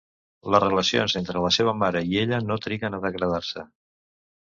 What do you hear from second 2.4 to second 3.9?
no triguen a degradar-se.